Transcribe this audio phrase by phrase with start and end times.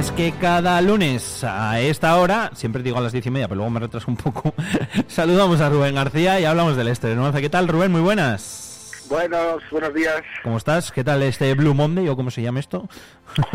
[0.00, 3.56] es que cada lunes a esta hora, siempre digo a las diez y media, pero
[3.56, 4.54] luego me retraso un poco,
[5.08, 7.92] saludamos a Rubén García y hablamos del de ¿Qué tal, Rubén?
[7.92, 9.04] Muy buenas.
[9.10, 10.22] Buenos, buenos días.
[10.42, 10.90] ¿Cómo estás?
[10.90, 12.88] ¿Qué tal este Blue Monday o cómo se llama esto?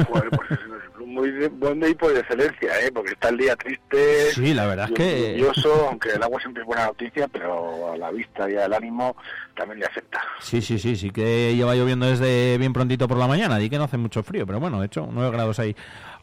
[0.08, 0.60] Bueno, pues
[1.06, 2.92] muy buen día por excelencia, ¿eh?
[2.94, 4.32] porque está el día triste.
[4.32, 5.38] Sí, la verdad es que.
[5.38, 9.16] Lluvioso, aunque el agua siempre es buena noticia, pero a la vista y al ánimo
[9.56, 10.22] también le afecta.
[10.40, 13.78] Sí, sí, sí, sí que lleva lloviendo desde bien prontito por la mañana, y que
[13.78, 15.76] no hace mucho frío, pero bueno, de hecho, 9 grados ahí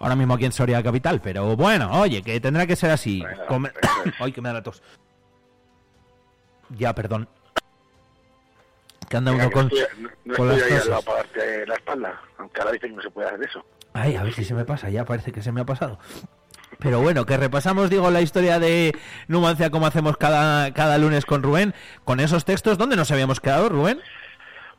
[0.03, 1.21] ahora mismo aquí en Soria Capital.
[1.23, 3.25] Pero bueno, oye, que tendrá que ser así.
[4.19, 4.83] Ay, que me da la tos.
[6.71, 7.29] Ya, perdón.
[9.09, 9.71] Que anda uno con.
[10.25, 13.03] No, con estoy las ahí al para darte la espalda, aunque ahora dicen que no
[13.03, 13.65] se puede hacer eso.
[13.95, 15.99] Ay, a ver si se me pasa, ya parece que se me ha pasado.
[16.79, 18.93] Pero bueno, que repasamos, digo, la historia de
[19.29, 21.75] Numancia como hacemos cada, cada lunes con Rubén,
[22.05, 24.01] con esos textos, ¿dónde nos habíamos quedado, Rubén?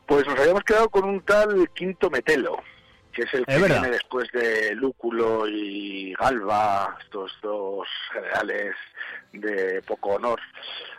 [0.06, 2.62] Pues nos habíamos quedado con un tal Quinto Metelo,
[3.12, 8.74] que es el que viene después de Lúculo y Galba, estos dos generales
[9.32, 10.40] de poco honor.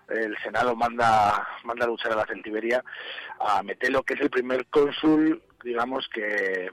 [0.10, 2.84] El Senado manda, manda a luchar a la Centiberia
[3.40, 6.70] a Metelo, que es el primer cónsul, digamos, que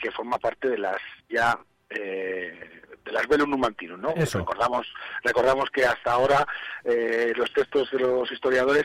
[0.00, 1.58] que forma parte de las ya
[1.90, 4.12] eh, de las Velum Numantinum, ¿no?
[4.14, 6.46] Recordamos, recordamos que hasta ahora
[6.84, 8.82] eh, los textos de los historiadores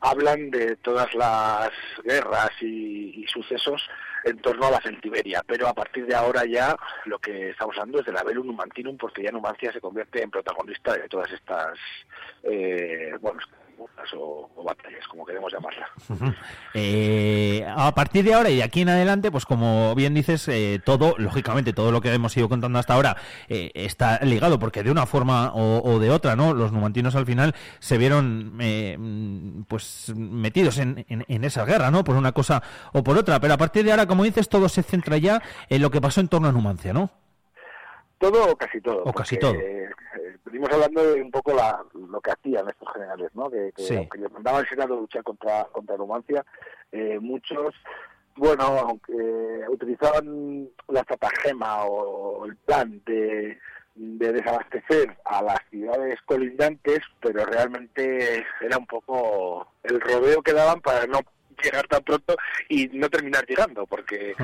[0.00, 1.70] hablan de todas las
[2.02, 3.88] guerras y, sucesos
[4.24, 8.00] en torno a la Centiberia, pero a partir de ahora ya lo que estamos hablando
[8.00, 11.78] es de la Velum Numantinum, porque ya Numancia se convierte en protagonista de todas estas,
[12.42, 13.38] eh, bueno,
[14.16, 15.88] o, batallas, como queremos llamarla.
[16.72, 20.80] Eh, a partir de ahora y de aquí en adelante, pues como bien dices, eh,
[20.84, 23.16] todo, lógicamente, todo lo que hemos ido contando hasta ahora
[23.48, 26.54] eh, está ligado, porque de una forma o, de otra, ¿no?
[26.54, 28.54] Los numantinos al final se vieron
[29.66, 32.04] pues metidos en, en, esa guerra, ¿no?
[32.04, 33.40] Por una cosa o por otra.
[33.40, 36.20] Pero a partir de ahora, como dices, todo se centra ya en lo que pasó
[36.20, 37.10] en torno a Numancia, ¿no?
[38.20, 39.02] Todo o casi todo.
[39.02, 39.54] O casi todo
[40.50, 43.50] venimos hablando de un poco la, lo que hacían estos generales, ¿no?
[43.50, 46.44] Que, que aunque les mandaba el Senado a luchar contra, contra Numancia,
[46.92, 47.74] eh, muchos,
[48.36, 49.12] bueno, aunque
[49.68, 53.58] utilizaban la estratagema o, el plan de,
[53.94, 60.80] de desabastecer a las ciudades colindantes, pero realmente era un poco el rodeo que daban
[60.80, 61.20] para no
[61.62, 62.36] llegar tan pronto
[62.68, 64.34] y no terminar llegando, porque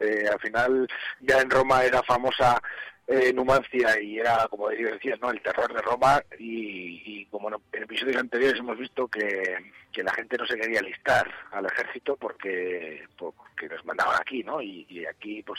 [0.00, 0.86] eh, al final
[1.20, 2.60] ya en Roma era famosa
[3.08, 5.30] eh, Numancia y era, como decía, ¿no?
[5.30, 9.56] el terror de Roma y, como en episodios anteriores hemos visto que,
[9.96, 14.60] la gente no se quería alistar al ejército porque, porque nos mandaban aquí, ¿no?
[14.60, 15.58] Y, aquí pues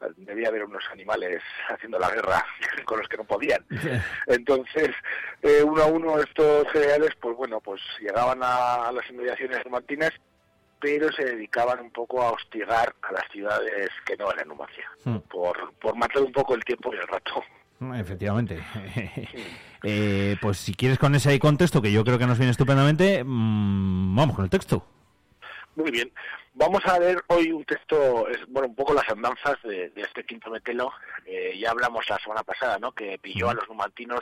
[0.16, 2.42] debía haber unos animales haciendo la guerra
[2.86, 3.62] con los que no podían.
[4.26, 4.90] Entonces,
[5.42, 10.12] eh, uno a uno estos generales, pues bueno, pues llegaban a, las inmediaciones numantinas
[10.80, 15.18] pero se dedicaban un poco a hostigar a las ciudades que no eran Numancia, hmm.
[15.30, 17.42] por, por matar un poco el tiempo y el rato.
[17.78, 18.62] Hmm, efectivamente.
[19.82, 24.16] eh, pues si quieres con ese contexto, que yo creo que nos viene estupendamente, mmm,
[24.16, 24.84] vamos con el texto.
[25.76, 26.12] Muy bien.
[26.54, 30.50] Vamos a ver hoy un texto, es, bueno, un poco las andanzas de, este quinto
[30.50, 30.92] metelo.
[31.24, 32.92] Eh, ya hablamos la semana pasada, ¿no?
[32.92, 34.20] Que pilló a los numantinos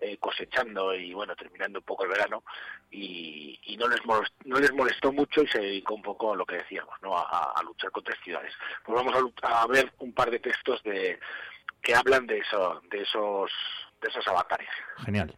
[0.00, 2.42] eh, cosechando y, bueno, terminando un poco el verano
[2.90, 6.44] y, no, les molestó, no les molestó mucho y se dedicó un poco a lo
[6.44, 7.16] que decíamos, ¿no?
[7.16, 8.52] A, luchar contra ciudades.
[8.84, 11.20] Pues vamos a, ver un par de textos de
[11.80, 13.52] que hablan de eso, de esos,
[14.02, 14.68] de esos avatares.
[15.04, 15.32] Genial.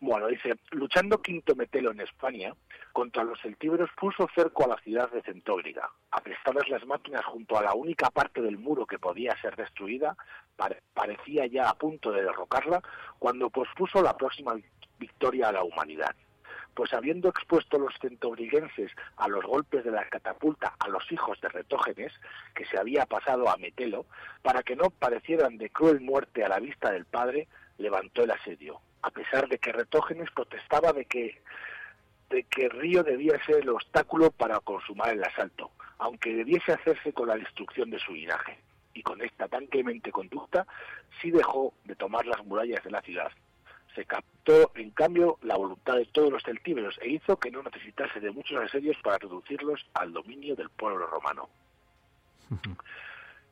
[0.00, 2.54] Bueno, dice, luchando Quinto Metelo en España,
[2.92, 5.90] contra los celtíberos puso cerco a la ciudad de Centóbriga.
[6.12, 10.16] Aprestadas las máquinas junto a la única parte del muro que podía ser destruida,
[10.94, 12.80] parecía ya a punto de derrocarla,
[13.18, 14.54] cuando pospuso la próxima
[15.00, 16.14] victoria a la humanidad.
[16.74, 21.48] Pues habiendo expuesto los centobriguenses a los golpes de la catapulta a los hijos de
[21.48, 22.12] Retógenes,
[22.54, 24.06] que se había pasado a Metelo,
[24.42, 27.48] para que no parecieran de cruel muerte a la vista del padre,
[27.78, 31.40] levantó el asedio a pesar de que Retógenes protestaba de que
[32.30, 37.28] de que Río debía ser el obstáculo para consumar el asalto, aunque debiese hacerse con
[37.28, 38.58] la destrucción de su linaje.
[38.92, 40.66] Y con esta tan clemente conducta,
[41.20, 43.30] sí dejó de tomar las murallas de la ciudad.
[43.94, 48.20] Se captó, en cambio, la voluntad de todos los celtíberos e hizo que no necesitase
[48.20, 51.48] de muchos asedios para reducirlos al dominio del pueblo romano.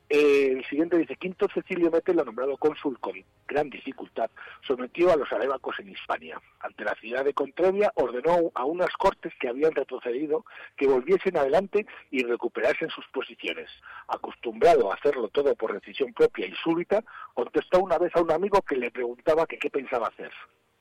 [0.09, 3.13] el siguiente dice, Quinto Cecilio Metelo, nombrado cónsul con
[3.47, 4.29] gran dificultad,
[4.65, 6.41] sometió a los arebacos en Hispania.
[6.59, 10.45] Ante la ciudad de Contrevia ordenó a unas cortes que habían retrocedido
[10.77, 13.69] que volviesen adelante y recuperasen sus posiciones.
[14.07, 18.61] Acostumbrado a hacerlo todo por decisión propia y súbita, contestó una vez a un amigo
[18.61, 20.31] que le preguntaba qué pensaba hacer.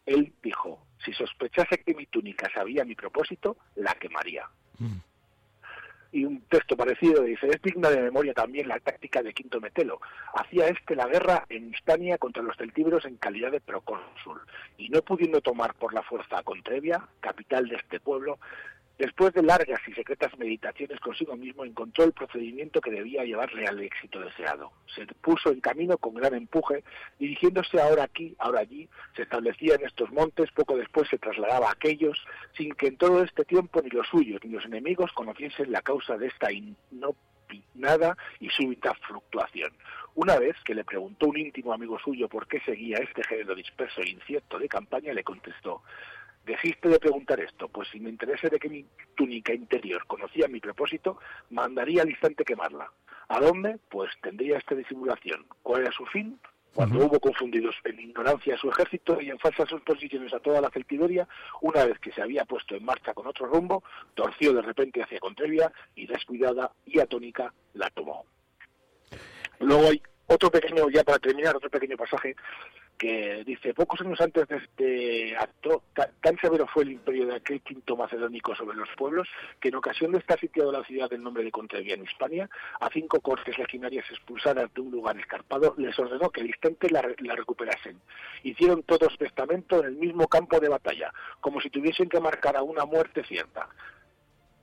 [0.06, 4.49] Él dijo, si sospechase que mi túnica sabía mi propósito, la quemaría.
[4.78, 4.99] Mm.
[6.12, 10.00] Y un texto parecido dice, es digna de memoria también la táctica de Quinto Metelo.
[10.35, 14.41] Hacía este la guerra en Hispania contra los celtíberos en calidad de procónsul,
[14.79, 18.38] y no pudiendo tomar por la fuerza a Contrevia, capital de este pueblo,
[18.99, 23.79] Después de largas y secretas meditaciones consigo mismo, encontró el procedimiento que debía llevarle al
[23.81, 24.73] éxito deseado.
[24.95, 26.83] Se puso en camino con gran empuje,
[27.19, 31.73] dirigiéndose ahora aquí, ahora allí, se establecía en estos montes, poco después se trasladaba a
[31.73, 32.19] aquellos,
[32.57, 36.17] sin que en todo este tiempo ni los suyos ni los enemigos conociesen la causa
[36.17, 39.73] de esta inopinada y súbita fluctuación.
[40.15, 44.01] Una vez que le preguntó un íntimo amigo suyo por qué seguía este género disperso
[44.01, 45.83] e incierto de campaña, le contestó
[46.47, 50.61] Dejiste de preguntar esto, pues si me interese de que mi túnica interior conocía mi
[50.61, 51.19] propósito,
[51.51, 52.89] mandaría al instante quemarla.
[53.27, 53.81] ¿A dónde?
[53.89, 55.45] Pues tendría esta disimulación.
[55.65, 56.39] ¿Cuál era su fin?
[56.73, 60.71] Cuando hubo confundidos en ignorancia a su ejército y en falsas suposiciones a toda la
[60.71, 61.27] celtiberia,
[61.63, 63.83] una vez que se había puesto en marcha con otro rumbo,
[64.15, 68.25] torció de repente hacia Contrevia y descuidada y atónica la tomó.
[69.59, 72.37] Luego hay otro pequeño, ya para terminar, otro pequeño pasaje
[72.99, 77.61] que dice, pocos años antes de este acto, tan, severo fue el imperio de aquel
[77.61, 79.29] quinto macedónico sobre los pueblos,
[79.61, 82.49] que en ocasión de estar sitiado la ciudad del nombre de Contrevia en Hispania,
[82.81, 87.03] a cinco cortes legionarias expulsadas de un lugar escarpado, les ordenó que al instante la,
[87.19, 88.01] la recuperasen.
[88.43, 92.63] Hicieron todos testamento en el mismo campo de batalla, como si tuviesen que marcar a
[92.63, 93.69] una muerte cierta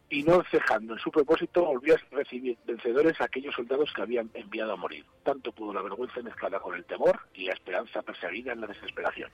[0.10, 4.30] y no cejando en su propósito, volvió a recibir vencedores a aquellos soldados que habían
[4.34, 5.06] enviado a morir.
[5.24, 9.30] Tanto pudo la vergüenza mezclada con el temor y la esperanza perseguida en la desesperación.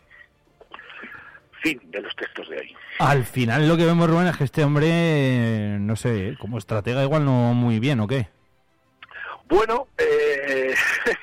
[1.61, 2.75] Fin de los textos de hoy.
[2.99, 7.25] Al final lo que vemos, Rubén, es que este hombre, no sé, como estratega igual
[7.25, 8.27] no muy bien, ¿o qué?
[9.49, 10.73] Bueno, eh,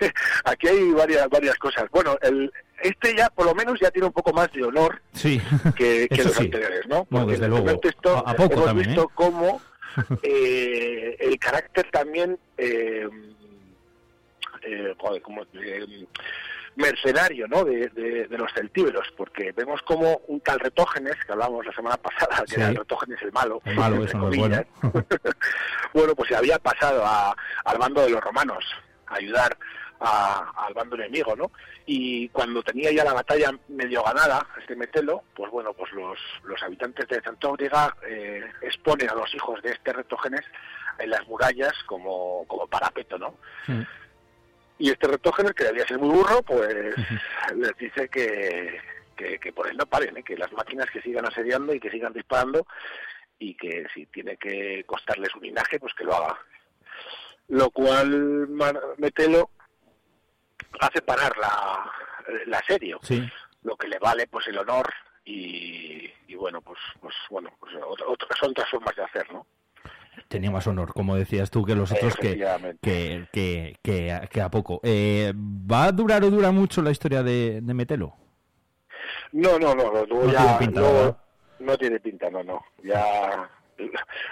[0.45, 1.89] aquí hay varias varias cosas.
[1.91, 2.53] Bueno, el,
[2.83, 6.87] este ya por lo menos ya tiene un poco más de honor que, los anteriores,
[6.89, 7.05] ¿no?
[7.05, 7.71] Porque desde luego.
[7.71, 9.13] a, poco hemos visto ¿eh?
[9.15, 9.61] cómo
[10.23, 13.09] eh, el carácter también eh,
[14.63, 15.43] eh como,
[16.77, 17.65] mercenario ¿no?
[17.65, 22.57] De, los celtíberos, porque vemos como un tal Retógenes, que hablamos la semana pasada, que
[22.57, 24.63] era el Retógenes el malo, el malo eso no bueno.
[25.95, 27.05] bueno, pues se había pasado
[27.65, 28.65] al bando de los romanos
[29.07, 29.57] a ayudar
[30.01, 31.51] al bando enemigo, ¿no?
[31.87, 36.63] Y cuando tenía ya la batalla medio ganada, este Metelo, pues bueno, pues los, los
[36.63, 40.43] habitantes de Santóbriga eh, exponen a los hijos de este Retógenes
[40.99, 43.35] en las murallas como, como parapeto, ¿no?
[44.79, 46.95] Y este Retógenes, que debía ser muy burro, pues
[47.57, 48.79] les dice que,
[49.17, 50.23] que, por él no paren, ¿eh?
[50.23, 52.67] que las máquinas que sigan asediando y que sigan disparando
[53.39, 56.39] y que si tiene que costarles un linaje, pues que lo haga.
[57.49, 58.49] Lo cual
[58.99, 59.51] Metelo
[60.81, 61.91] hace parar la,
[62.47, 62.97] la serie,
[63.63, 64.93] lo que le vale pues el honor
[65.25, 69.47] y, bueno, pues, pues bueno, pues son otras formas de hacer, ¿no?
[70.29, 72.39] Tenía más honor, como decías tú, que los otros que,
[72.83, 74.81] que, que, que, a poco.
[74.83, 78.15] Eh, ¿Va a durar o dura mucho la historia de, de Metelo?
[79.33, 81.17] No, no, no, no, no tiene pinta,
[81.59, 82.65] no, tiene pinta, no, no.
[82.83, 83.51] Ya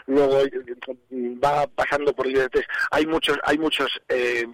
[0.06, 0.38] luego
[1.44, 2.66] va pasando por libertades.
[2.90, 4.46] Hay muchos, hay muchos eh,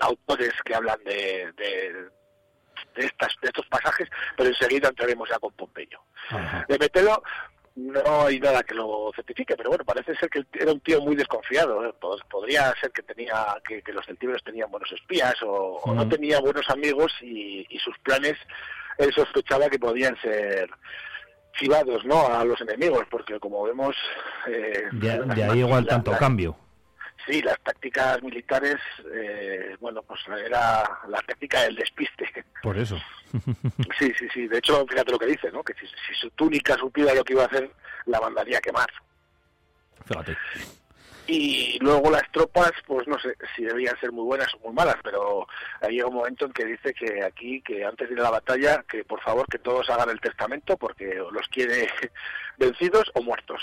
[0.00, 2.10] autores que hablan de, de,
[2.96, 6.00] estas, de estos pasajes, pero enseguida entraremos ya con Pompeyo.
[6.68, 7.22] De Metelo
[7.74, 11.16] no hay nada que lo certifique, pero bueno, parece ser que era un tío muy
[11.16, 11.84] desconfiado.
[11.86, 11.94] ¿eh?
[12.30, 17.12] Podría ser que tenía que, los celtíberos tenían buenos espías o, no tenía buenos amigos
[17.22, 18.36] y, sus planes
[18.98, 20.70] él sospechaba que podían ser
[21.58, 22.26] chivados ¿no?
[22.26, 23.96] a los enemigos, porque como vemos...
[24.46, 26.56] Eh, de, ahí igual tanto cambio.
[27.26, 28.76] Sí, las tácticas militares,
[29.12, 32.44] eh, bueno, pues era la táctica del despiste.
[32.62, 32.98] Por eso.
[33.98, 34.48] sí, sí, sí.
[34.48, 35.62] De hecho, fíjate lo que dice, ¿no?
[35.62, 37.70] Que si, su túnica supiera lo que iba a hacer,
[38.06, 38.90] la mandaría a quemar.
[40.06, 40.36] Fíjate.
[41.28, 44.96] Y luego las tropas, pues no sé si debían ser muy buenas o muy malas,
[45.04, 45.46] pero
[45.80, 48.84] hay un momento en que dice que aquí, que antes de ir a la batalla,
[48.88, 51.88] que por favor que todos hagan el testamento porque los quiere
[52.58, 53.62] vencidos o muertos.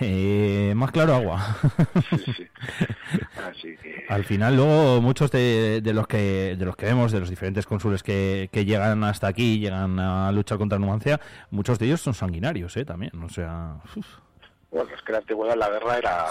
[0.00, 1.38] Eh, más claro agua.
[4.08, 8.02] Al final luego muchos de, los que de los que vemos, de los diferentes cónsules
[8.02, 11.20] que, llegan hasta aquí, llegan a luchar contra Numancia,
[11.50, 12.84] muchos de ellos son sanguinarios, ¿eh?
[12.84, 13.76] También, o sea...
[14.70, 16.26] Bueno, es que la antigüedad la guerra era,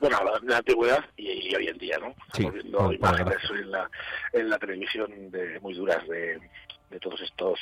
[0.00, 2.12] bueno, la, antigüedad y, hoy en día, ¿no?
[2.26, 3.88] Estamos viendo imágenes en la,
[4.32, 6.40] en la televisión de, muy duras de,
[6.90, 7.60] de todos estos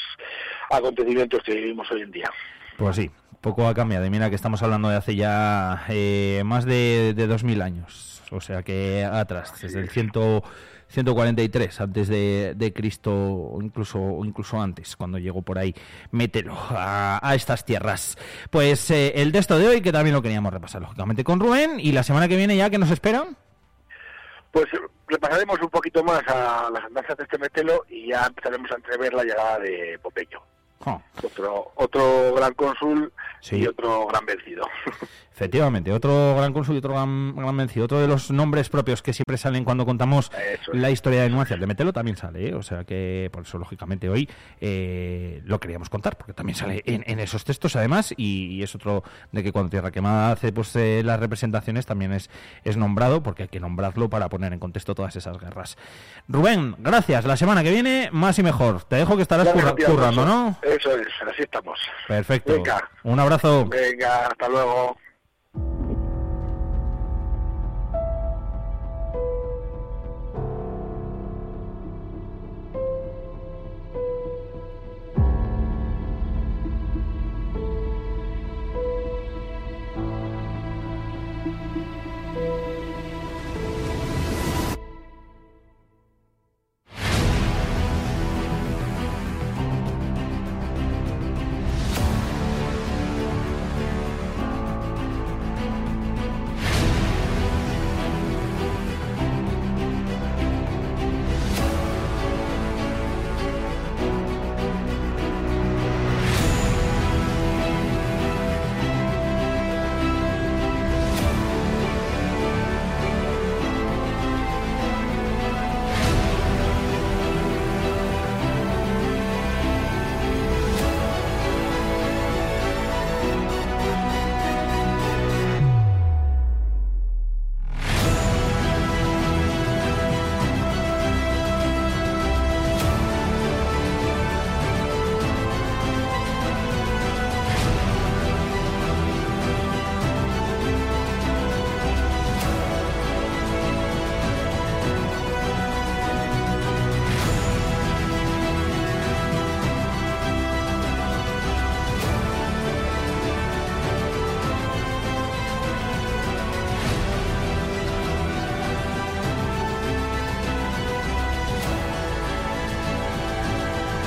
[0.70, 2.30] acontecimientos que vivimos hoy en día.
[2.80, 3.10] Pues sí,
[3.42, 4.08] poco ha cambiado.
[4.10, 8.22] Mira que estamos hablando de hace ya eh, más de, de 2000 años.
[8.30, 10.42] O sea que atrás, desde el ciento
[10.88, 15.74] 143 antes de, Cristo, o incluso, incluso antes, cuando llegó por ahí,
[16.10, 18.16] mételo a, estas tierras.
[18.48, 21.92] Pues eh, el texto de hoy, que también lo queríamos repasar, lógicamente, con Rubén, y
[21.92, 23.36] la semana que viene ya, ¿qué nos esperan?
[24.52, 24.68] Pues
[25.06, 29.12] repasaremos un poquito más a las andanzas de este metelo y ya empezaremos a entrever
[29.12, 30.40] la llegada de Popeyo.
[31.22, 33.12] Otro, otro gran cónsul
[33.50, 34.64] y otro gran vencido.
[35.32, 37.86] Efectivamente, otro gran cónsul y otro gran, vencido.
[37.86, 40.30] Otro de los nombres propios que siempre salen cuando contamos
[40.72, 41.56] la historia de Nuancia.
[41.56, 42.54] De Metelo también sale, ¿eh?
[42.54, 44.28] o sea que por eso, lógicamente, hoy
[44.60, 49.42] eh, lo queríamos contar, porque también sale en, esos textos, además, y, es otro de
[49.42, 52.28] que cuando Tierra Quemada hace pues eh, las representaciones también es,
[52.64, 55.78] es nombrado, porque hay que nombrarlo para poner en contexto todas esas guerras.
[56.28, 57.24] Rubén, gracias.
[57.24, 58.84] La semana que viene, más y mejor.
[58.84, 60.58] Te dejo que estarás currando, ¿no?
[60.70, 61.78] Eso es, así estamos.
[62.06, 62.52] Perfecto.
[62.52, 62.88] Venga.
[63.02, 63.66] Un abrazo.
[63.66, 64.96] Venga, hasta luego.